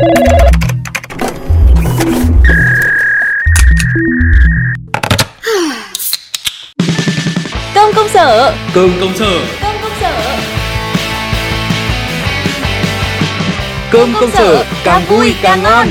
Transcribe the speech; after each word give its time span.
Công 0.00 0.08
công 7.94 8.08
sở. 8.08 8.54
Cơm 8.74 8.90
công 9.00 9.14
sở. 9.16 9.40
Công 9.62 9.76
công 9.82 9.92
sở. 10.00 10.36
Cơm 13.90 14.14
công 14.20 14.30
sở 14.30 14.64
càng 14.84 15.02
vui 15.08 15.34
càng 15.42 15.62
ngon. 15.62 15.88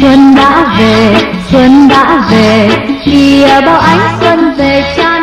Xuân 0.00 0.34
đã 0.36 0.76
về, 0.78 1.16
xuân 1.52 1.88
đã 1.88 2.28
về, 2.30 2.70
kìa 3.06 3.60
bao 3.66 3.80
ánh 3.80 4.18
xuân 4.20 4.54
về 4.56 4.94
ừ, 4.96 5.13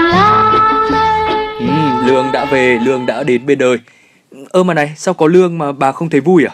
Lương 2.12 2.32
đã 2.32 2.46
về, 2.46 2.80
Lương 2.86 3.06
đã 3.06 3.24
đến 3.24 3.46
bên 3.46 3.58
đời. 3.58 3.78
Ơ 4.50 4.64
mà 4.64 4.74
này, 4.74 4.92
sao 4.96 5.14
có 5.14 5.28
Lương 5.28 5.58
mà 5.58 5.72
bà 5.72 5.92
không 5.92 6.10
thấy 6.10 6.22
vui 6.22 6.46
à? 6.46 6.54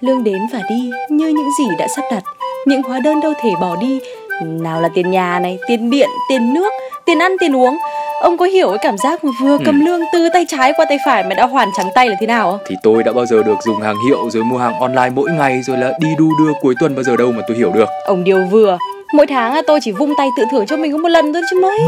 Lương 0.00 0.24
đến 0.24 0.38
và 0.52 0.60
đi 0.70 0.90
như 1.10 1.26
những 1.26 1.50
gì 1.58 1.64
đã 1.78 1.88
sắp 1.96 2.02
đặt. 2.12 2.22
Những 2.66 2.82
hóa 2.82 3.00
đơn 3.00 3.20
đâu 3.20 3.32
thể 3.42 3.50
bỏ 3.60 3.76
đi. 3.80 4.00
Nào 4.44 4.80
là 4.80 4.88
tiền 4.94 5.10
nhà 5.10 5.38
này, 5.38 5.58
tiền 5.68 5.90
điện, 5.90 6.08
tiền 6.28 6.54
nước, 6.54 6.72
tiền 7.06 7.18
ăn, 7.18 7.36
tiền 7.40 7.56
uống. 7.56 7.78
Ông 8.20 8.36
có 8.36 8.44
hiểu 8.44 8.68
cái 8.68 8.78
cảm 8.82 8.98
giác 8.98 9.24
mà 9.24 9.30
vừa 9.40 9.58
cầm 9.64 9.80
lương 9.86 10.00
từ 10.12 10.28
tay 10.32 10.46
trái 10.48 10.72
qua 10.76 10.86
tay 10.88 10.98
phải 11.06 11.24
mà 11.24 11.34
đã 11.34 11.46
hoàn 11.46 11.68
trắng 11.76 11.88
tay 11.94 12.08
là 12.08 12.16
thế 12.20 12.26
nào 12.26 12.50
không? 12.50 12.60
Thì 12.66 12.76
tôi 12.82 13.02
đã 13.02 13.12
bao 13.12 13.26
giờ 13.26 13.42
được 13.42 13.56
dùng 13.64 13.80
hàng 13.80 13.96
hiệu 14.08 14.30
rồi 14.30 14.44
mua 14.44 14.58
hàng 14.58 14.80
online 14.80 15.10
mỗi 15.14 15.30
ngày 15.30 15.62
rồi 15.62 15.78
là 15.78 15.92
đi 16.00 16.08
đu 16.18 16.30
đưa 16.38 16.52
cuối 16.60 16.74
tuần 16.80 16.94
bao 16.94 17.02
giờ 17.02 17.16
đâu 17.16 17.32
mà 17.32 17.42
tôi 17.48 17.56
hiểu 17.56 17.72
được. 17.72 17.88
Ông 18.06 18.24
điều 18.24 18.44
vừa. 18.50 18.78
Mỗi 19.14 19.26
tháng 19.26 19.60
tôi 19.66 19.80
chỉ 19.82 19.92
vung 19.92 20.12
tay 20.18 20.28
tự 20.36 20.44
thưởng 20.50 20.66
cho 20.66 20.76
mình 20.76 20.92
có 20.92 20.98
một 20.98 21.08
lần 21.08 21.32
thôi 21.32 21.42
chứ 21.50 21.60
mấy 21.62 21.78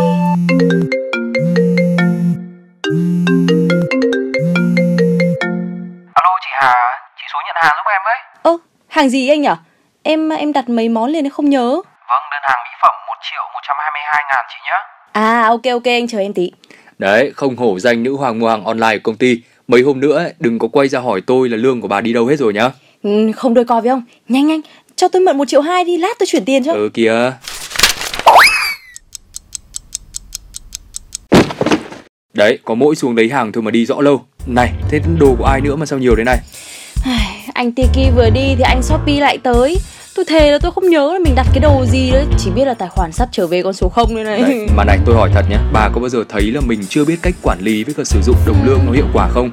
em 7.94 8.00
với. 8.04 8.18
Ơ, 8.52 8.58
hàng 8.88 9.08
gì 9.08 9.28
anh 9.28 9.40
nhở? 9.42 9.56
Em 10.02 10.28
em 10.28 10.52
đặt 10.52 10.68
mấy 10.68 10.88
món 10.88 11.10
liền 11.10 11.30
không 11.30 11.50
nhớ. 11.50 11.68
Vâng, 12.08 12.22
đơn 12.30 12.42
hàng 12.42 12.60
mỹ 12.64 12.70
phẩm 12.82 12.94
1 13.08 13.12
triệu 13.30 13.42
122 13.54 14.24
ngàn 14.28 14.44
chị 14.48 14.56
nhé. 14.64 14.78
À 15.12 15.48
ok 15.48 15.62
ok 15.72 15.84
anh 15.84 16.08
chờ 16.08 16.18
em 16.18 16.32
tí. 16.34 16.50
Đấy, 16.98 17.32
không 17.36 17.56
hổ 17.56 17.78
danh 17.78 18.02
nữ 18.02 18.16
hoàng 18.16 18.38
mua 18.38 18.48
hàng 18.50 18.64
online 18.64 18.92
của 18.98 19.00
công 19.02 19.16
ty. 19.16 19.40
Mấy 19.68 19.82
hôm 19.82 20.00
nữa 20.00 20.16
ấy, 20.18 20.34
đừng 20.38 20.58
có 20.58 20.68
quay 20.68 20.88
ra 20.88 21.00
hỏi 21.00 21.20
tôi 21.26 21.48
là 21.48 21.56
lương 21.56 21.80
của 21.80 21.88
bà 21.88 22.00
đi 22.00 22.12
đâu 22.12 22.26
hết 22.26 22.36
rồi 22.38 22.52
nhá. 22.52 22.70
Ừ, 23.02 23.32
Không 23.36 23.54
đôi 23.54 23.64
co 23.64 23.80
với 23.80 23.90
ông. 23.90 24.02
Nhanh 24.28 24.46
nhanh 24.46 24.60
cho 24.96 25.08
tôi 25.08 25.22
mượn 25.22 25.38
một 25.38 25.44
triệu 25.48 25.60
hai 25.60 25.84
đi 25.84 25.96
lát 25.96 26.14
tôi 26.18 26.26
chuyển 26.26 26.44
tiền 26.44 26.64
cho. 26.64 26.72
Ừ 26.72 26.90
kìa. 26.94 27.32
Đấy, 32.32 32.58
có 32.64 32.74
mỗi 32.74 32.96
xuống 32.96 33.16
lấy 33.16 33.28
hàng 33.28 33.52
thôi 33.52 33.62
mà 33.62 33.70
đi 33.70 33.86
rõ 33.86 34.00
lâu. 34.00 34.24
Này, 34.46 34.72
thế 34.90 35.00
đồ 35.20 35.34
của 35.38 35.44
ai 35.44 35.60
nữa 35.60 35.76
mà 35.76 35.86
sao 35.86 35.98
nhiều 35.98 36.14
thế 36.16 36.24
này 36.24 36.38
Anh 37.54 37.72
Tiki 37.72 38.14
vừa 38.16 38.30
đi 38.30 38.54
thì 38.56 38.62
anh 38.62 38.82
Shopee 38.82 39.20
lại 39.20 39.38
tới. 39.38 39.76
Tôi 40.14 40.24
thề 40.24 40.50
là 40.50 40.58
tôi 40.58 40.72
không 40.72 40.90
nhớ 40.90 41.12
là 41.12 41.18
mình 41.18 41.34
đặt 41.34 41.46
cái 41.52 41.60
đồ 41.60 41.84
gì 41.86 42.10
đấy. 42.10 42.24
Chỉ 42.38 42.50
biết 42.50 42.64
là 42.64 42.74
tài 42.74 42.88
khoản 42.88 43.12
sắp 43.12 43.28
trở 43.32 43.46
về 43.46 43.62
con 43.62 43.72
số 43.72 43.88
0 43.88 44.14
đây 44.14 44.24
này. 44.24 44.42
Đấy, 44.42 44.66
mà 44.76 44.84
này 44.84 44.98
tôi 45.04 45.14
hỏi 45.14 45.30
thật 45.34 45.44
nhé 45.50 45.56
Bà 45.72 45.88
có 45.88 46.00
bao 46.00 46.08
giờ 46.08 46.24
thấy 46.28 46.42
là 46.42 46.60
mình 46.60 46.80
chưa 46.88 47.04
biết 47.04 47.16
cách 47.22 47.34
quản 47.42 47.58
lý 47.60 47.84
với 47.84 47.94
cả 47.94 48.04
sử 48.04 48.22
dụng 48.22 48.36
đồng 48.46 48.56
lương 48.64 48.78
nó 48.86 48.92
hiệu 48.92 49.06
quả 49.12 49.28
không? 49.28 49.50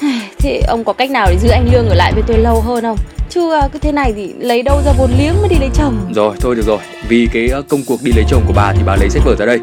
Thế 0.38 0.62
ông 0.68 0.84
có 0.84 0.92
cách 0.92 1.10
nào 1.10 1.26
để 1.30 1.36
giữ 1.38 1.48
anh 1.48 1.68
Lương 1.72 1.88
ở 1.88 1.94
lại 1.94 2.12
với 2.12 2.22
tôi 2.26 2.38
lâu 2.38 2.60
hơn 2.60 2.84
không? 2.84 2.98
Chứ 3.30 3.52
à, 3.52 3.68
cứ 3.72 3.78
thế 3.78 3.92
này 3.92 4.12
thì 4.16 4.32
lấy 4.38 4.62
đâu 4.62 4.80
ra 4.86 4.92
vốn 4.98 5.10
liếng 5.18 5.34
mới 5.40 5.48
đi 5.48 5.56
lấy 5.60 5.70
chồng? 5.74 6.12
Rồi, 6.14 6.36
thôi 6.40 6.54
được 6.54 6.66
rồi. 6.66 6.78
Vì 7.08 7.28
cái 7.32 7.48
ờ, 7.48 7.62
công 7.62 7.80
cuộc 7.86 8.02
đi 8.02 8.12
lấy 8.12 8.24
chồng 8.28 8.42
của 8.46 8.52
bà 8.56 8.72
thì 8.72 8.82
bà 8.86 8.96
lấy 8.96 9.10
sách 9.10 9.22
vở 9.24 9.36
ra 9.38 9.46
đây 9.46 9.60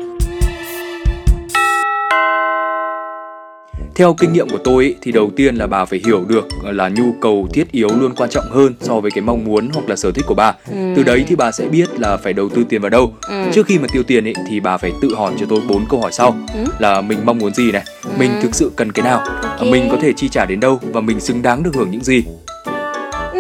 Theo 3.96 4.14
kinh 4.14 4.34
nghiệm 4.34 4.50
của 4.50 4.58
tôi 4.64 4.84
ý, 4.84 4.96
thì 5.02 5.12
đầu 5.12 5.32
tiên 5.36 5.56
là 5.56 5.68
bà 5.68 5.86
phải 5.86 6.02
hiểu 6.06 6.24
được 6.28 6.48
là 6.64 6.90
nhu 6.90 7.14
cầu 7.22 7.48
thiết 7.54 7.72
yếu 7.72 7.90
luôn 8.00 8.14
quan 8.16 8.30
trọng 8.30 8.46
hơn 8.52 8.74
so 8.82 9.00
với 9.00 9.12
cái 9.12 9.22
mong 9.22 9.44
muốn 9.44 9.70
hoặc 9.74 9.90
là 9.90 9.96
sở 9.96 10.12
thích 10.12 10.26
của 10.28 10.34
bà. 10.36 10.54
Từ 10.96 11.04
đấy 11.04 11.26
thì 11.28 11.36
bà 11.36 11.52
sẽ 11.52 11.66
biết 11.68 12.00
là 12.00 12.18
phải 12.18 12.34
đầu 12.34 12.50
tư 12.50 12.64
tiền 12.70 12.82
vào 12.82 12.90
đâu. 12.90 13.14
Ừ. 13.30 13.36
Trước 13.54 13.66
khi 13.66 13.80
mà 13.80 13.88
tiêu 13.94 14.04
tiền 14.04 14.26
ý, 14.26 14.34
thì 14.50 14.60
bà 14.60 14.78
phải 14.78 14.92
tự 15.02 15.16
hỏi 15.16 15.34
cho 15.40 15.46
tôi 15.50 15.60
bốn 15.68 15.86
câu 15.90 16.02
hỏi 16.02 16.12
sau 16.12 16.36
Ừ. 16.54 16.64
là 16.80 17.02
mình 17.02 17.20
mong 17.26 17.38
muốn 17.38 17.54
gì 17.54 17.72
này, 17.72 17.84
mình 18.20 18.32
thực 18.42 18.56
sự 18.56 18.72
cần 18.76 18.92
cái 18.92 19.06
nào, 19.06 19.20
Ok. 19.58 19.68
mình 19.72 19.88
có 19.92 19.98
thể 20.02 20.14
chi 20.14 20.30
trả 20.30 20.46
đến 20.46 20.60
đâu 20.60 20.80
và 20.94 21.02
mình 21.02 21.20
xứng 21.20 21.42
đáng 21.42 21.64
được 21.64 21.72
hưởng 21.76 21.92
những 21.92 22.04
gì. 22.04 22.24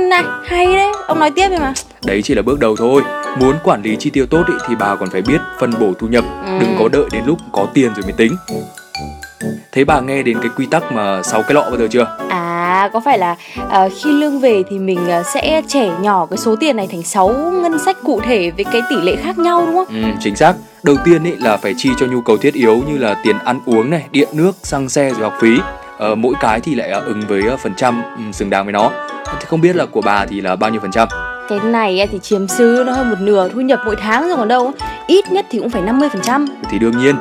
Này, 0.10 0.24
hay 0.46 0.66
đấy, 0.66 0.92
ông 1.08 1.20
nói 1.20 1.32
tiếp 1.32 1.50
đi 1.50 1.58
mà 1.58 1.74
Đấy 2.06 2.22
chỉ 2.22 2.36
là 2.36 2.42
bước 2.42 2.60
đầu 2.60 2.76
thôi. 2.76 3.02
Muốn 3.40 3.56
quản 3.64 3.82
lý 3.82 3.96
chi 4.00 4.10
tiêu 4.10 4.26
tốt 4.26 4.44
ý, 4.48 4.54
thì 4.70 4.76
bà 4.80 4.96
còn 4.96 5.10
phải 5.10 5.22
biết 5.22 5.42
phân 5.60 5.72
bổ 5.80 5.94
thu 6.00 6.08
nhập, 6.08 6.24
Ừ. 6.46 6.52
đừng 6.60 6.76
có 6.80 6.88
đợi 6.88 7.06
đến 7.12 7.24
lúc 7.26 7.38
có 7.52 7.68
tiền 7.74 7.92
rồi 7.96 8.04
mới 8.04 8.14
tính. 8.14 8.36
Thế 9.72 9.84
bà 9.84 10.00
nghe 10.00 10.24
đến 10.24 10.38
cái 10.42 10.50
quy 10.56 10.66
tắc 10.66 10.92
mà 10.92 11.24
sáu 11.24 11.44
cái 11.44 11.54
lọ 11.54 11.62
bao 11.62 11.78
giờ 11.78 11.88
chưa? 11.92 12.18
À, 12.30 12.90
có 12.94 13.00
phải 13.00 13.18
là 13.18 13.36
à, 13.70 13.90
khi 14.04 14.12
lương 14.12 14.40
về 14.40 14.64
thì 14.70 14.80
mình 14.80 15.10
à, 15.10 15.24
sẽ 15.34 15.62
trẻ 15.68 15.90
nhỏ 16.02 16.26
cái 16.26 16.38
số 16.38 16.56
tiền 16.56 16.76
này 16.78 16.88
thành 16.92 17.04
6 17.04 17.30
ngân 17.30 17.80
sách 17.80 17.98
cụ 18.04 18.20
thể 18.26 18.52
với 18.52 18.66
cái 18.66 18.82
tỷ 18.90 18.96
lệ 19.02 19.16
khác 19.16 19.38
nhau 19.38 19.66
đúng 19.66 19.76
không? 19.76 19.88
Ừ, 19.88 20.10
chính 20.20 20.36
xác. 20.36 20.54
Đầu 20.84 20.96
tiên 21.06 21.24
ý 21.24 21.32
là 21.36 21.58
phải 21.58 21.74
chi 21.78 21.90
cho 22.00 22.06
nhu 22.06 22.22
cầu 22.22 22.38
thiết 22.38 22.54
yếu 22.54 22.84
như 22.88 22.98
là 22.98 23.16
tiền 23.24 23.36
ăn 23.40 23.60
uống 23.66 23.90
này, 23.90 24.06
điện 24.12 24.28
nước, 24.34 24.56
xăng 24.64 24.90
xe 24.90 25.10
rồi 25.10 25.22
học 25.22 25.34
phí. 25.42 25.58
Ờ, 25.98 26.16
mỗi 26.16 26.34
cái 26.40 26.60
thì 26.60 26.76
lại 26.76 26.90
ờ, 26.90 27.00
ứng 27.00 27.22
với 27.28 27.42
ờ, 27.50 27.58
phần 27.58 27.74
trăm 27.78 28.02
ừ, 28.18 28.24
xứng 28.32 28.50
đáng 28.50 28.66
với 28.66 28.74
nó. 28.74 28.92
Thì 29.26 29.46
không 29.48 29.62
biết 29.62 29.76
là 29.76 29.86
của 29.86 30.02
bà 30.02 30.26
thì 30.26 30.42
là 30.42 30.56
bao 30.56 30.70
nhiêu 30.70 30.82
phần 30.82 30.92
trăm? 30.92 31.08
Cái 31.50 31.60
này 31.60 32.08
thì 32.12 32.20
chiếm 32.20 32.48
sư 32.48 32.84
nó 32.86 32.94
hơn 32.94 33.10
một 33.10 33.16
nửa 33.20 33.50
thu 33.50 33.62
nhập 33.62 33.80
mỗi 33.86 33.96
tháng 33.96 34.28
rồi 34.28 34.38
còn 34.38 34.48
đâu 34.48 34.72
Ít 35.08 35.32
nhất 35.32 35.46
thì 35.52 35.60
cũng 35.60 35.70
phải 35.70 35.82
50% 35.82 36.48
Thì 36.72 36.80
đương 36.80 36.98
nhiên. 36.98 37.16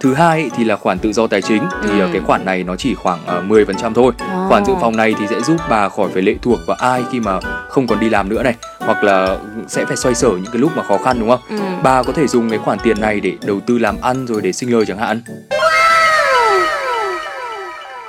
Thứ 0.00 0.14
hai 0.14 0.50
thì 0.56 0.64
là 0.64 0.76
khoản 0.76 0.98
tự 0.98 1.12
do 1.12 1.26
tài 1.26 1.42
chính 1.42 1.62
thì 1.82 2.00
ờ, 2.00 2.06
Ừ. 2.06 2.10
cái 2.12 2.20
khoản 2.26 2.44
này 2.44 2.64
nó 2.64 2.76
chỉ 2.76 2.94
khoảng 2.94 3.18
ờ, 3.26 3.42
10% 3.48 3.94
thôi. 3.94 4.12
À. 4.18 4.46
Khoản 4.48 4.64
dự 4.64 4.72
phòng 4.80 4.96
này 4.96 5.14
thì 5.18 5.24
sẽ 5.30 5.40
giúp 5.40 5.56
bà 5.70 5.88
khỏi 5.88 6.08
phải 6.14 6.22
lệ 6.22 6.34
thuộc 6.42 6.58
vào 6.66 6.76
ai 6.80 7.02
khi 7.12 7.20
mà 7.20 7.40
không 7.68 7.86
còn 7.86 8.00
đi 8.00 8.08
làm 8.10 8.28
nữa 8.28 8.42
này, 8.42 8.54
hoặc 8.78 9.04
là 9.04 9.36
sẽ 9.68 9.84
phải 9.84 9.96
xoay 9.96 10.14
sở 10.14 10.28
những 10.28 10.46
cái 10.52 10.58
lúc 10.58 10.70
mà 10.76 10.82
khó 10.82 10.98
khăn 10.98 11.16
đúng 11.20 11.28
không? 11.30 11.40
Ừ. 11.50 11.56
Bà 11.82 12.02
có 12.02 12.12
thể 12.12 12.26
dùng 12.26 12.50
cái 12.50 12.58
khoản 12.58 12.78
tiền 12.84 13.00
này 13.00 13.20
để 13.20 13.32
đầu 13.46 13.60
tư 13.66 13.78
làm 13.78 13.96
ăn 14.02 14.26
rồi 14.26 14.40
để 14.42 14.52
sinh 14.52 14.72
lời 14.72 14.84
chẳng 14.86 14.98
hạn. 14.98 15.20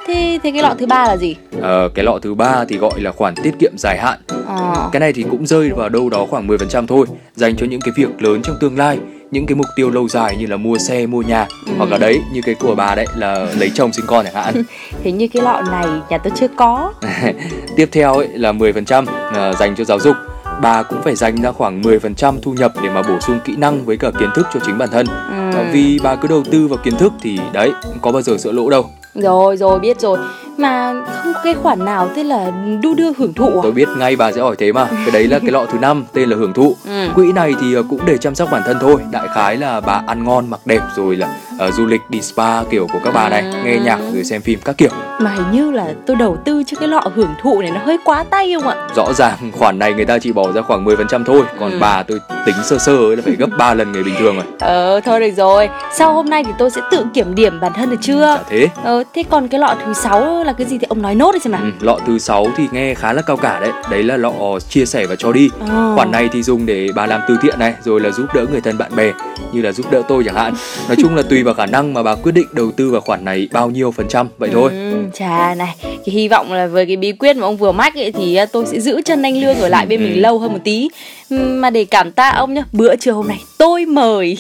Thế, 0.07 0.39
thế 0.44 0.51
cái 0.51 0.61
lọ 0.63 0.73
thứ 0.79 0.85
ba 0.85 1.03
là 1.07 1.17
gì? 1.17 1.35
Ờ, 1.61 1.89
cái 1.95 2.06
lọ 2.06 2.19
thứ 2.21 2.33
ba 2.33 2.66
thì 2.69 2.77
gọi 2.77 3.00
là 3.01 3.11
khoản 3.11 3.33
tiết 3.44 3.51
kiệm 3.59 3.71
dài 3.77 3.97
hạn. 4.01 4.19
Ờ. 4.47 4.89
Cái 4.91 5.00
này 5.00 5.13
thì 5.13 5.25
cũng 5.31 5.45
rơi 5.47 5.69
vào 5.69 5.89
đâu 5.89 6.09
đó 6.09 6.25
khoảng 6.29 6.47
10% 6.47 6.88
thôi, 6.88 7.06
dành 7.35 7.56
cho 7.56 7.66
những 7.69 7.81
cái 7.81 7.91
việc 7.95 8.21
lớn 8.21 8.41
trong 8.44 8.56
tương 8.61 8.77
lai, 8.77 9.00
những 9.31 9.45
cái 9.45 9.56
mục 9.56 9.66
tiêu 9.75 9.90
lâu 9.90 10.07
dài 10.07 10.35
như 10.40 10.45
là 10.47 10.57
mua 10.57 10.78
xe, 10.78 11.06
mua 11.06 11.22
nhà, 11.22 11.47
Ừ. 11.67 11.72
hoặc 11.78 11.90
là 11.91 11.97
đấy 11.97 12.22
như 12.34 12.41
cái 12.45 12.56
của 12.56 12.75
bà 12.75 12.95
đấy 12.95 13.06
là 13.16 13.47
lấy 13.59 13.72
chồng 13.73 13.94
sinh 13.94 14.06
con 14.07 14.25
chẳng 14.25 14.34
hạn. 14.44 14.63
Thế 15.03 15.12
như 15.12 15.28
cái 15.34 15.44
lọ 15.44 15.62
này 15.72 15.85
nhà 16.09 16.17
tôi 16.17 16.34
chưa 16.35 16.47
có 16.47 16.94
Tiếp 17.75 17.89
theo 17.91 18.13
ấy 18.13 18.28
là 18.34 18.51
10% 18.51 19.06
là 19.34 19.53
dành 19.53 19.75
cho 19.75 19.84
giáo 19.84 20.00
dục. 20.00 20.16
Bà 20.62 20.84
cũng 20.84 21.01
phải 21.03 21.16
dành 21.16 21.41
ra 21.41 21.51
khoảng 21.51 21.81
10% 21.81 22.35
thu 22.41 22.53
nhập 22.53 22.73
để 22.84 22.89
mà 22.89 23.01
bổ 23.01 23.19
sung 23.19 23.39
kỹ 23.45 23.53
năng 23.57 23.85
với 23.85 23.97
cả 23.97 24.12
kiến 24.19 24.29
thức 24.35 24.47
cho 24.53 24.59
chính 24.66 24.78
bản 24.78 24.89
thân. 24.91 25.06
ừ. 25.53 25.59
Vì 25.72 26.00
bà 26.03 26.16
cứ 26.16 26.28
đầu 26.28 26.44
tư 26.51 26.68
vào 26.68 26.79
kiến 26.84 26.97
thức 26.97 27.13
thì 27.22 27.39
đấy, 27.53 27.72
có 28.01 28.12
bao 28.12 28.22
giờ 28.22 28.38
sợ 28.39 28.51
lỗ 28.51 28.69
đâu. 28.69 28.89
Rồi 29.16 29.57
rồi 29.57 29.79
biết 29.79 30.00
rồi 30.00 30.18
Mà 30.59 30.94
không 31.24 31.34
có 31.34 31.40
cái 31.44 31.53
khoản 31.53 31.86
nào 31.86 32.09
tên 32.16 32.25
là 32.25 32.52
đu 32.84 32.94
đưa 32.94 33.12
hưởng 33.18 33.34
thụ 33.34 33.47
à? 33.47 33.59
Tôi 33.64 33.72
biết 33.72 33.88
ngay 33.97 34.16
bà 34.16 34.31
sẽ 34.31 34.42
hỏi 34.42 34.56
thế 34.59 34.72
mà. 34.72 34.86
Cái 34.86 35.12
đấy 35.14 35.28
là 35.28 35.40
cái 35.40 35.52
lọ 35.52 35.66
thứ 35.66 35.80
năm 35.80 36.03
tên 36.14 36.30
là 36.30 36.36
hưởng 36.38 36.53
thụ. 36.53 36.75
Ừ. 36.86 37.08
Quỹ 37.16 37.31
này 37.31 37.53
thì 37.62 37.74
ờ, 37.74 37.84
cũng 37.90 38.06
để 38.06 38.18
chăm 38.18 38.36
sóc 38.36 38.50
bản 38.52 38.62
thân 38.66 38.78
thôi 38.81 39.02
Đại 39.12 39.28
khái 39.36 39.58
là 39.58 39.81
bà 39.81 40.02
ăn 40.08 40.24
ngon 40.24 40.50
mặc 40.50 40.59
đẹp 40.66 40.81
rồi 40.96 41.16
là 41.16 41.28
ờ, 41.59 41.72
du 41.72 41.86
lịch 41.86 42.02
đi 42.09 42.22
spa 42.22 42.64
kiểu 42.64 42.88
của 42.94 43.00
các 43.03 43.14
bà 43.14 43.30
này 43.30 43.42
À. 43.42 43.62
Nghe 43.66 43.78
nhạc 43.78 44.00
rồi 44.14 44.24
xem 44.24 44.42
phim 44.42 44.59
các 44.66 44.78
kiểu 44.78 44.90
Mà 45.20 45.31
hình 45.31 45.52
như 45.52 45.72
là 45.72 45.86
tôi 46.08 46.16
đầu 46.16 46.38
tư 46.46 46.64
cho 46.68 46.78
cái 46.80 46.88
lọ 46.88 47.02
hưởng 47.16 47.30
thụ 47.42 47.62
này 47.62 47.72
nó 47.72 47.80
hơi 47.86 47.97
quá 48.06 48.24
tay 48.30 48.53
không 48.56 48.68
ạ? 48.68 48.75
Rõ 48.96 49.14
ràng 49.14 49.52
khoản 49.52 49.80
này 49.80 49.94
người 49.94 50.06
ta 50.06 50.19
chỉ 50.19 50.31
bỏ 50.31 50.52
ra 50.52 50.62
khoảng 50.62 50.86
10% 50.86 51.24
thôi 51.25 51.42
Còn 51.59 51.72
Ừ. 51.72 51.78
bà 51.81 52.03
tôi 52.03 52.19
tính 52.46 52.56
sơ 52.64 52.78
sơ 52.78 52.92
ấy 52.98 53.16
là 53.16 53.22
phải 53.25 53.36
gấp 53.36 53.50
3 53.58 53.74
lần 53.74 53.92
người 53.92 54.03
bình 54.03 54.16
thường 54.19 54.36
rồi 54.36 54.44
Ờ 54.59 55.00
thôi 55.00 55.19
được 55.19 55.31
rồi 55.38 55.69
Sau 55.94 56.14
hôm 56.14 56.25
nay 56.30 56.44
thì 56.44 56.52
tôi 56.58 56.69
sẽ 56.69 56.81
tự 56.92 57.06
kiểm 57.14 57.36
điểm 57.36 57.59
bản 57.59 57.72
thân 57.75 57.90
được 57.90 57.98
chưa? 58.02 58.36
Chả 58.38 58.44
thế 58.50 58.68
Ờ 58.84 59.03
thế 59.14 59.24
còn 59.30 59.48
cái 59.48 59.60
lọ 59.60 59.75
thứ 59.86 59.94
sáu 59.94 60.44
là 60.44 60.54
cái 60.54 60.68
gì 60.68 60.78
thì 60.78 60.86
ông 60.89 61.01
nói 61.01 61.16
nốt 61.16 61.31
đi 61.33 61.39
xem 61.39 61.51
nào 61.51 61.62
ừ, 61.62 61.72
Lọ 61.81 61.98
thứ 62.07 62.18
6 62.19 62.48
thì 62.57 62.68
nghe 62.72 62.94
khá 62.94 63.13
là 63.13 63.22
cao 63.22 63.38
cả 63.38 63.60
đấy 63.60 63.72
Đấy 63.92 64.04
là 64.04 64.18
lọ 64.18 64.31
chia 64.69 64.86
sẻ 64.86 65.06
và 65.06 65.16
cho 65.16 65.31
đi 65.31 65.50
Ờ. 65.69 65.94
Khoản 65.95 66.12
này 66.12 66.30
thì 66.31 66.44
dùng 66.44 66.66
để 66.66 66.88
bà 66.95 67.06
làm 67.06 67.22
từ 67.28 67.38
thiện 67.42 67.60
này 67.60 67.74
Rồi 67.83 68.00
là 68.01 68.10
giúp 68.10 68.25
đỡ 68.33 68.45
người 68.51 68.62
thân 68.62 68.78
bạn 68.78 68.95
bè 68.95 69.12
Như 69.54 69.62
là 69.62 69.72
giúp 69.72 69.92
đỡ 69.92 70.01
tôi 70.07 70.24
chẳng 70.25 70.36
hạn 70.36 70.54
Nói 70.88 70.98
chung 71.01 71.16
là 71.16 71.22
tùy 71.30 71.44
vào 71.44 71.54
khả 71.54 71.66
năng 71.66 71.94
mà 71.94 72.04
bà 72.04 72.16
quyết 72.16 72.31
định 72.31 72.48
đầu 72.51 72.72
tư 72.72 72.92
vào 72.92 73.01
khoản 73.01 73.25
này 73.25 73.48
bao 73.51 73.69
nhiêu 73.69 73.92
phần 73.92 74.07
trăm 74.10 74.28
Vậy 74.38 74.50
thôi 74.54 74.72
Ừ, 74.92 74.96
chà 75.13 75.56
này, 75.56 75.75
cái 75.84 76.16
hy 76.16 76.28
vọng 76.28 76.54
là 76.54 76.68
với 76.68 76.86
cái 76.86 76.96
bí 76.98 77.12
quyết 77.12 77.38
mà 77.38 77.48
ông 77.48 77.57
vừa 77.57 77.72
mách 77.72 77.96
ấy 77.96 78.12
thì 78.12 78.36
à, 78.36 78.46
tôi 78.46 78.66
sẽ 78.66 78.80
giữ 78.80 79.01
chân 79.06 79.22
anh 79.24 79.42
Lương 79.42 79.60
ở 79.60 79.68
lại 79.68 79.86
bên 79.86 80.00
Ừ. 80.00 80.04
mình 80.04 80.22
lâu 80.22 80.40
hơn 80.40 80.54
một 80.54 80.60
tí. 80.63 80.90
Ừm, 81.30 81.62
Mà 81.62 81.69
để 81.69 81.86
cảm 81.86 82.12
tạ 82.12 82.30
ông 82.30 82.54
nhá, 82.54 82.63
bữa 82.72 82.96
trưa 82.96 83.12
hôm 83.12 83.28
nay 83.28 83.38
tôi 83.57 83.86
mời. 83.86 84.38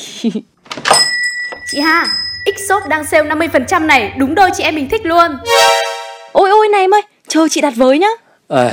Chị 1.71 1.79
Hà, 1.79 2.07
Xốt 2.69 2.83
đang 2.89 3.05
sale 3.05 3.29
50% 3.29 3.87
này, 3.87 4.13
đúng 4.17 4.35
đôi 4.35 4.49
chị 4.57 4.63
em 4.63 4.75
mình 4.75 4.89
thích 4.89 5.05
luôn. 5.05 5.31
ôi 6.31 6.49
ôi 6.49 6.67
này 6.71 6.81
em 6.81 6.93
ơi, 6.93 7.01
chờ 7.27 7.47
chị 7.51 7.61
đặt 7.61 7.73
với 7.75 7.99
nhá. 7.99 8.07
À, 8.49 8.71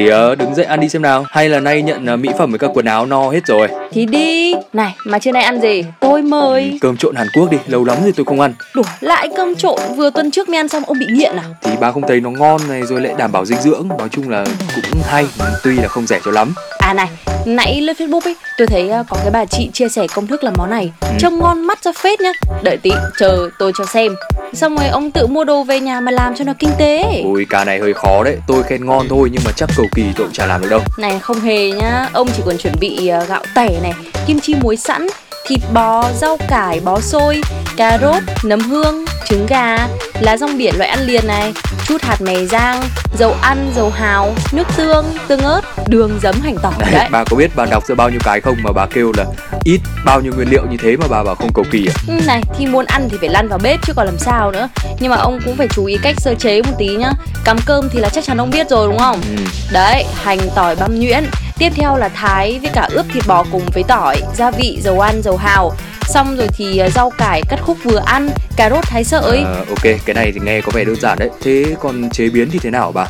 thì 0.00 0.36
đứng 0.38 0.54
dậy 0.54 0.66
ăn 0.66 0.80
đi 0.80 0.88
xem 0.88 1.02
nào. 1.02 1.26
Hay 1.30 1.48
là 1.48 1.60
nay 1.60 1.82
nhận 1.82 2.06
ờ, 2.06 2.16
mỹ 2.16 2.28
phẩm 2.38 2.50
với 2.50 2.58
các 2.58 2.70
quần 2.74 2.84
áo 2.84 3.06
no 3.06 3.30
hết 3.30 3.46
rồi. 3.46 3.68
Thì 3.92 4.06
đi. 4.06 4.54
Này 4.72 4.94
mà 5.04 5.18
trưa 5.18 5.32
nay 5.32 5.42
ăn 5.42 5.60
gì? 5.60 5.84
Tôi 6.00 6.22
mời. 6.22 6.78
Cơm 6.80 6.96
trộn 6.96 7.14
hàn 7.14 7.26
quốc 7.34 7.50
đi 7.50 7.58
lâu 7.66 7.84
lắm 7.84 7.98
rồi 8.02 8.12
tôi 8.16 8.24
không 8.24 8.40
ăn. 8.40 8.54
Đùa 8.74 8.82
lại 9.00 9.28
cơm 9.36 9.54
trộn. 9.54 9.78
Vừa 9.96 10.10
tuần 10.10 10.30
trước 10.30 10.48
mới 10.48 10.56
ăn 10.56 10.68
xong 10.68 10.82
ông 10.86 10.98
bị 10.98 11.06
nghiện 11.10 11.36
à? 11.36 11.44
Thì 11.62 11.70
bà 11.80 11.92
không 11.92 12.02
thấy 12.08 12.20
nó 12.20 12.30
ngon 12.30 12.60
này 12.68 12.82
rồi 12.82 13.00
lại 13.00 13.14
đảm 13.18 13.32
bảo 13.32 13.44
dinh 13.44 13.60
dưỡng. 13.60 13.88
Nói 13.98 14.08
chung 14.10 14.30
là 14.30 14.44
cũng 14.74 15.00
hay 15.04 15.26
tuy 15.64 15.76
là 15.76 15.88
không 15.88 16.06
rẻ 16.06 16.20
cho 16.24 16.30
lắm. 16.30 16.54
À 16.78 16.94
này 16.94 17.08
Nãy 17.46 17.80
lên 17.80 17.96
Facebook 17.96 18.20
ấy 18.24 18.36
Tôi 18.58 18.66
thấy 18.66 18.88
ờ, 18.88 19.04
có 19.08 19.16
cái 19.22 19.30
bà 19.30 19.44
chị 19.44 19.70
chia 19.72 19.88
sẻ 19.88 20.06
công 20.14 20.26
thức 20.26 20.44
làm 20.44 20.54
món 20.58 20.70
này 20.70 20.92
Trông 21.18 21.38
ngon 21.38 21.60
mắt 21.60 21.84
ra 21.84 21.92
phết 21.92 22.20
nhá. 22.20 22.32
Đợi 22.62 22.76
tí 22.76 22.90
chờ 23.18 23.50
tôi 23.58 23.72
cho 23.78 23.84
xem 23.84 24.14
Xong 24.52 24.76
rồi 24.76 24.88
ông 24.88 25.10
tự 25.10 25.26
mua 25.26 25.44
đồ 25.44 25.62
về 25.64 25.80
nhà 25.80 26.00
mà 26.00 26.12
làm 26.12 26.34
cho 26.34 26.44
nó 26.44 26.52
kinh 26.58 26.70
tế. 26.78 27.22
Ôi 27.24 27.46
ca 27.50 27.64
này 27.64 27.78
hơi 27.78 27.94
khó 27.94 28.24
đấy. 28.24 28.36
Tôi 28.46 28.62
khen 28.62 28.86
ngon 28.86 29.06
thôi 29.08 29.28
nhưng 29.32 29.42
mà 29.44 29.52
chắc 29.56 29.70
cầu 29.76 29.86
kỳ 29.94 30.02
tôi 30.02 30.26
cũng 30.26 30.32
chả 30.32 30.46
làm 30.46 30.60
được 30.62 30.68
đâu. 30.70 30.80
Này 30.98 31.18
không 31.18 31.40
hề 31.40 31.70
nhá. 31.70 32.08
Ông 32.12 32.28
chỉ 32.36 32.42
còn 32.46 32.58
chuẩn 32.58 32.74
bị 32.80 33.08
ờ, 33.08 33.24
gạo 33.24 33.42
tẻ 33.54 33.80
này 33.82 33.92
Kim 34.26 34.40
chi 34.40 34.54
muối 34.62 34.76
sẵn 34.76 35.06
Thịt 35.46 35.60
bò, 35.72 36.10
rau 36.20 36.36
cải, 36.48 36.80
bó 36.80 37.00
xôi 37.00 37.40
Cà 37.76 37.98
rốt, 38.02 38.22
nấm 38.44 38.60
hương, 38.60 39.04
trứng 39.28 39.46
gà 39.46 39.88
Lá 40.20 40.36
rong 40.36 40.58
biển 40.58 40.74
loại 40.78 40.90
ăn 40.90 41.00
liền 41.06 41.26
này 41.26 41.52
Chút 41.86 42.02
hạt 42.02 42.20
mè 42.20 42.44
rang 42.44 42.82
Dầu 43.18 43.34
ăn, 43.42 43.72
dầu 43.76 43.90
hào, 43.90 44.34
nước 44.52 44.66
tương, 44.76 45.04
tương 45.28 45.40
ớt 45.40 45.60
Đường, 45.90 46.18
giấm, 46.22 46.40
hành 46.40 46.56
tỏi. 46.62 46.72
Đấy, 46.78 46.90
đấy. 46.92 47.08
bà 47.10 47.24
có 47.24 47.36
biết 47.36 47.50
bà 47.56 47.66
đọc 47.66 47.86
ra 47.86 47.94
bao 47.94 48.10
nhiêu 48.10 48.20
cái 48.24 48.40
không 48.40 48.56
mà 48.62 48.72
bà 48.72 48.86
kêu 48.86 49.12
là 49.16 49.24
ít 49.64 49.80
bao 50.04 50.20
nhiêu 50.20 50.32
nguyên 50.36 50.50
liệu 50.50 50.62
như 50.70 50.76
thế 50.82 50.96
mà 50.96 51.06
bà 51.10 51.22
bảo 51.22 51.34
không 51.34 51.52
cầu 51.54 51.64
kỳ 51.70 51.86
à? 51.88 51.94
Ừ, 52.08 52.14
Này 52.26 52.42
thì 52.58 52.66
muốn 52.66 52.84
ăn 52.86 53.08
thì 53.10 53.16
phải 53.20 53.28
lăn 53.28 53.48
vào 53.48 53.58
bếp 53.62 53.80
chứ 53.86 53.92
còn 53.96 54.06
làm 54.06 54.18
sao 54.18 54.50
nữa. 54.52 54.68
Nhưng 55.00 55.10
mà 55.10 55.16
ông 55.16 55.40
cũng 55.44 55.56
phải 55.56 55.68
chú 55.68 55.84
ý 55.84 55.98
cách 56.02 56.16
sơ 56.20 56.34
chế 56.34 56.62
một 56.62 56.72
tí 56.78 56.88
nhá. 56.96 57.10
Cắm 57.44 57.56
cơm 57.66 57.88
thì 57.92 58.00
là 58.00 58.08
chắc 58.08 58.24
chắn 58.24 58.36
ông 58.36 58.50
biết 58.50 58.68
rồi 58.70 58.88
đúng 58.88 58.98
không? 58.98 59.20
Ừ. 59.36 59.42
Đấy, 59.72 60.04
hành 60.22 60.38
tỏi 60.54 60.76
băm 60.76 61.00
nhuyễn. 61.00 61.24
Tiếp 61.58 61.72
theo 61.74 61.96
là 61.96 62.08
thái 62.08 62.58
với 62.62 62.70
cả 62.74 62.88
ướp 62.92 63.06
thịt 63.12 63.26
bò 63.26 63.44
cùng 63.52 63.62
với 63.74 63.82
tỏi 63.88 64.22
Gia 64.34 64.50
vị, 64.50 64.78
dầu 64.82 65.00
ăn, 65.00 65.22
dầu 65.22 65.36
hào. 65.36 65.72
Xong 66.02 66.36
rồi 66.36 66.48
thì 66.56 66.78
ờ, 66.78 66.88
rau 66.88 67.10
cải 67.18 67.42
cắt 67.48 67.60
khúc 67.62 67.76
vừa 67.84 68.02
ăn. 68.04 68.30
Cà 68.56 68.70
rốt 68.70 68.84
thái 68.84 69.04
sợi. 69.04 69.38
Ờ, 69.44 69.64
ok, 69.68 69.82
cái 70.04 70.14
này 70.14 70.32
thì 70.32 70.40
nghe 70.44 70.60
có 70.60 70.72
vẻ 70.74 70.84
đơn 70.84 70.96
giản 71.00 71.18
đấy. 71.18 71.30
Thế 71.42 71.64
còn 71.80 72.10
chế 72.10 72.28
biến 72.28 72.48
thì 72.52 72.58
thế 72.58 72.70
nào 72.70 72.92
bà? 72.92 73.06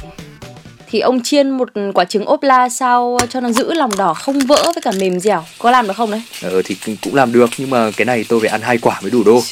Thì 0.92 1.00
ông 1.00 1.22
chiên 1.22 1.50
một 1.50 1.68
quả 1.94 2.04
trứng 2.04 2.24
ốp 2.26 2.42
la 2.42 2.68
sao 2.68 3.18
cho 3.30 3.40
nó 3.40 3.52
giữ 3.52 3.74
lòng 3.74 3.90
đỏ 3.96 4.14
không 4.14 4.38
vỡ 4.38 4.62
với 4.74 4.82
cả 4.82 4.90
mềm 5.00 5.20
dẻo. 5.20 5.44
Có 5.58 5.70
làm 5.70 5.86
được 5.86 5.96
không 5.96 6.10
đấy? 6.10 6.22
Ờ 6.42 6.62
thì 6.64 6.76
cũng- 7.02 7.14
làm 7.14 7.32
được 7.32 7.50
nhưng 7.58 7.70
mà 7.70 7.90
cái 7.96 8.04
này 8.04 8.24
tôi 8.28 8.40
phải 8.40 8.48
ăn 8.48 8.60
hai 8.62 8.78
quả 8.78 9.00
mới 9.02 9.10
đủ 9.10 9.22
đô. 9.24 9.42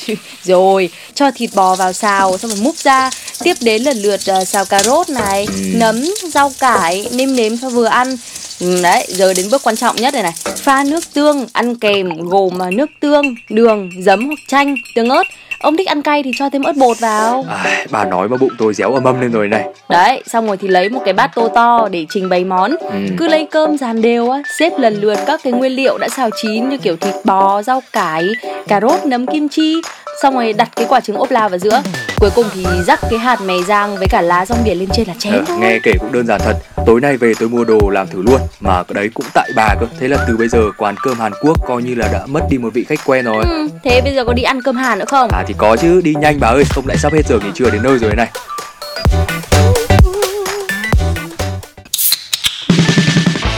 Rồi, 0.45 0.91
cho 1.15 1.31
thịt 1.31 1.51
bò 1.55 1.75
vào 1.75 1.93
xào 1.93 2.39
xong 2.39 2.51
rồi 2.51 2.61
múc 2.63 2.77
ra. 2.77 3.11
Tiếp 3.43 3.55
đến 3.61 3.83
lần 3.83 3.97
lượt 4.03 4.21
ờ, 4.27 4.45
xào 4.45 4.65
cà 4.65 4.83
rốt 4.83 5.09
này, 5.09 5.47
nấm, 5.75 6.05
rau 6.29 6.53
cải, 6.61 7.09
nêm 7.13 7.37
nếm 7.37 7.59
cho 7.59 7.69
vừa 7.71 7.85
ăn. 7.87 8.17
Ừ, 8.61 8.83
Đấy, 8.83 9.07
giờ 9.09 9.35
đến 9.35 9.51
bước 9.51 9.63
quan 9.63 9.77
trọng 9.77 9.97
nhất 9.97 10.15
này 10.15 10.23
này. 10.23 10.33
Pha 10.57 10.85
nước 10.85 11.05
tương, 11.15 11.47
ăn 11.53 11.75
kèm 11.77 12.29
gồm 12.29 12.59
ờ, 12.59 12.71
nước 12.71 12.91
tương, 13.01 13.35
đường, 13.49 13.91
giấm 14.03 14.27
hoặc 14.27 14.39
chanh, 14.49 14.75
tương 14.95 15.09
ớt 15.09 15.23
Ông 15.61 15.77
thích 15.77 15.87
ăn 15.89 16.03
cay 16.03 16.23
thì 16.23 16.31
cho 16.39 16.51
thêm 16.51 16.63
ớt 16.63 16.77
bột 16.77 17.01
vào 17.01 17.45
À, 17.49 17.85
bà 17.91 18.05
nói 18.05 18.29
mà 18.29 18.37
bụng 18.37 18.53
tôi 18.59 18.75
réo 18.75 18.93
ầm 18.93 19.05
ầm 19.05 19.21
lên 19.21 19.33
rồi 19.33 19.49
này. 19.49 19.65
Đấy, 19.89 20.23
xong 20.27 20.47
rồi 20.47 20.57
thì 20.57 20.69
lấy 20.69 20.89
một 20.89 21.01
cái 21.05 21.15
bát 21.15 21.31
tô 21.35 21.49
to 21.49 21.89
để 21.91 22.07
trình 22.11 22.29
bày 22.29 22.45
món 22.45 22.77
Ừ. 22.81 22.99
Cứ 23.17 23.29
lấy 23.29 23.47
cơm 23.51 23.79
dàn 23.79 24.03
đều 24.03 24.31
á, 24.31 24.43
xếp 24.59 24.73
lần 24.79 24.95
lượt 24.95 25.19
các 25.27 25.41
cái 25.45 25.53
nguyên 25.53 25.73
liệu 25.73 25.99
đã 25.99 26.09
xào 26.09 26.31
chín 26.43 26.69
như 26.69 26.79
kiểu 26.79 26.97
thịt 26.97 27.15
bò, 27.25 27.63
rau 27.63 27.83
cải, 27.93 28.29
cà 28.69 28.81
rốt, 28.81 29.07
nấm 29.07 29.27
kim 29.27 29.49
chi 29.49 29.75
Xong 30.23 30.35
rồi 30.35 30.53
đặt 30.53 30.69
cái 30.77 30.87
quả 30.89 31.01
trứng 31.01 31.17
ốp 31.17 31.31
la 31.31 31.49
vào 31.49 31.59
giữa 31.59 31.83
Cuối 32.21 32.31
cùng 32.35 32.47
thì 32.55 32.65
rắc 32.87 33.01
cái 33.11 33.19
hạt 33.19 33.41
mè 33.41 33.55
rang 33.69 33.97
với 33.97 34.07
cả 34.11 34.21
lá 34.23 34.47
rong 34.47 34.65
biển 34.65 34.79
lên 34.79 34.89
trên 34.93 35.09
là 35.09 35.15
chén 35.19 35.33
Ờ, 35.33 35.45
thôi 35.47 35.57
nghe 35.61 35.79
kể 35.83 35.93
cũng 36.01 36.13
đơn 36.13 36.27
giản 36.27 36.41
thật. 36.45 36.57
Tối 36.87 37.01
nay 37.01 37.17
về 37.17 37.33
tôi 37.41 37.49
mua 37.49 37.65
đồ 37.65 37.79
làm 37.91 38.07
thử 38.09 38.23
luôn. 38.23 38.41
Mà 38.61 38.83
cái 38.83 38.95
đấy 38.95 39.11
cũng 39.15 39.27
tại 39.35 39.51
bà 39.57 39.75
cơ. 39.81 39.87
Thế 40.01 40.09
là 40.09 40.17
từ 40.29 40.37
bây 40.37 40.49
giờ 40.49 40.59
quán 40.79 40.95
cơm 41.03 41.19
Hàn 41.21 41.33
Quốc 41.43 41.57
coi 41.69 41.83
như 41.83 41.95
là 41.95 42.09
đã 42.13 42.27
mất 42.27 42.41
đi 42.51 42.59
một 42.59 42.69
vị 42.75 42.85
khách 42.89 43.01
quen 43.05 43.25
rồi. 43.25 43.45
ừ, 43.45 43.69
Thế 43.85 44.01
bây 44.01 44.15
giờ 44.15 44.25
có 44.25 44.33
đi 44.33 44.43
ăn 44.43 44.63
cơm 44.63 44.77
Hàn 44.77 44.99
nữa 44.99 45.05
không? 45.09 45.29
À 45.33 45.45
thì 45.47 45.55
có 45.59 45.77
chứ, 45.77 46.01
đi 46.01 46.15
nhanh 46.21 46.41
bà 46.41 46.49
ơi, 46.49 46.65
không 46.71 46.87
lại 46.87 46.97
sắp 46.99 47.13
hết 47.13 47.27
giờ 47.29 47.39
nghỉ 47.39 47.51
trưa 47.55 47.71
đến 47.71 47.83
nơi 47.83 47.99
rồi 47.99 48.15
này. 48.17 48.29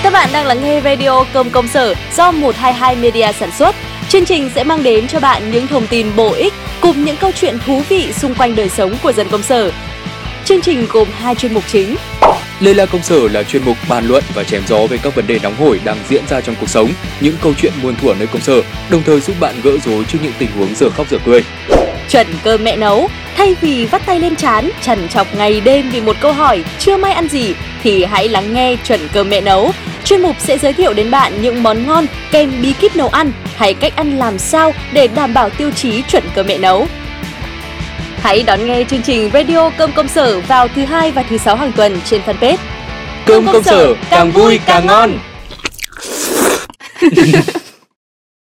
Các 0.03 0.13
bạn 0.13 0.29
đang 0.33 0.47
lắng 0.47 0.65
nghe 0.65 0.81
radio 0.81 1.25
Cơm 1.33 1.51
Công 1.51 1.69
Sở 1.69 1.95
do 2.17 2.31
122 2.33 2.97
Media 2.97 3.33
sản 3.41 3.51
xuất. 3.59 3.75
Chương 4.11 4.25
trình 4.25 4.51
sẽ 4.55 4.65
mang 4.65 4.83
đến 4.83 5.09
cho 5.09 5.21
bạn 5.21 5.51
những 5.51 5.67
thông 5.67 5.87
tin 5.87 6.07
bổ 6.17 6.33
ích 6.33 6.55
cùng 6.81 7.05
những 7.05 7.17
câu 7.17 7.33
chuyện 7.33 7.59
thú 7.67 7.83
vị 7.89 8.13
xung 8.13 8.35
quanh 8.35 8.57
đời 8.57 8.69
sống 8.69 8.95
của 9.03 9.13
dân 9.13 9.29
công 9.29 9.43
sở. 9.43 9.73
Chương 10.45 10.61
trình 10.61 10.87
gồm 10.91 11.09
hai 11.13 11.35
chuyên 11.35 11.55
mục 11.55 11.65
chính. 11.67 11.97
Lê 12.61 12.75
La 12.75 12.87
Công 12.87 13.03
Sở 13.03 13.29
là 13.29 13.43
chuyên 13.43 13.63
mục 13.65 13.77
bàn 13.89 14.09
luận 14.09 14.25
và 14.35 14.45
chém 14.45 14.63
gió 14.67 14.87
về 14.87 14.99
các 15.03 15.15
vấn 15.15 15.27
đề 15.27 15.39
nóng 15.43 15.57
hổi 15.57 15.81
đang 15.85 15.97
diễn 16.09 16.23
ra 16.29 16.41
trong 16.41 16.55
cuộc 16.61 16.69
sống, 16.69 16.91
những 17.21 17.35
câu 17.43 17.55
chuyện 17.61 17.73
muôn 17.83 17.97
thuở 17.97 18.15
nơi 18.19 18.27
công 18.27 18.43
sở, 18.43 18.63
đồng 18.91 19.03
thời 19.03 19.21
giúp 19.21 19.37
bạn 19.41 19.55
gỡ 19.63 19.71
rối 19.85 20.05
trước 20.05 20.19
những 20.23 20.33
tình 20.39 20.51
huống 20.59 20.75
giờ 20.75 20.91
khóc 20.91 21.07
giờ 21.11 21.19
cười. 21.25 21.45
Chuẩn 22.09 22.27
cơm 22.43 22.65
mẹ 22.65 22.77
nấu, 22.77 23.09
thay 23.37 23.57
vì 23.61 23.87
vắt 23.87 24.07
tay 24.07 24.21
lên 24.21 24.37
chán, 24.37 24.71
trằn 24.83 25.09
trọc 25.09 25.35
ngày 25.37 25.61
đêm 25.61 25.91
vì 25.91 26.01
một 26.01 26.17
câu 26.21 26.33
hỏi 26.33 26.65
chưa 26.79 26.97
may 26.97 27.13
ăn 27.13 27.29
gì 27.29 27.55
thì 27.83 28.05
hãy 28.05 28.29
lắng 28.29 28.55
nghe 28.55 28.77
chuẩn 28.85 29.01
cơm 29.13 29.29
mẹ 29.29 29.41
nấu. 29.41 29.73
Chuyên 30.05 30.23
mục 30.23 30.37
sẽ 30.39 30.59
giới 30.59 30.73
thiệu 30.73 30.93
đến 30.93 31.11
bạn 31.11 31.33
những 31.43 31.63
món 31.63 31.87
ngon 31.87 32.07
kèm 32.31 32.53
bí 32.63 32.73
kíp 32.73 32.97
nấu 32.97 33.09
ăn 33.09 33.33
hay 33.61 33.75
cách 33.75 33.97
ăn 33.97 34.19
làm 34.19 34.39
sao 34.39 34.73
để 34.93 35.09
đảm 35.09 35.35
bảo 35.35 35.51
tiêu 35.51 35.71
chí 35.71 36.03
chuẩn 36.03 36.25
cơm 36.35 36.47
mẹ 36.47 36.59
nấu. 36.59 36.87
Hãy 38.21 38.43
đón 38.43 38.67
nghe 38.67 38.85
chương 38.85 39.03
trình 39.03 39.31
Radio 39.33 39.71
Cơm 39.71 39.93
Công 39.93 40.09
Sở 40.09 40.41
vào 40.41 40.69
thứ 40.69 40.85
hai 40.85 41.11
và 41.11 41.23
thứ 41.23 41.39
sáu 41.39 41.57
hàng 41.57 41.73
tuần 41.73 42.01
trên 42.05 42.21
fanpage. 42.27 42.57
Cơm 43.27 43.47
công 43.47 43.63
sở 43.63 43.95
càng 44.11 44.31
vui 44.31 44.61
càng 44.67 44.87
ngon. 44.87 45.19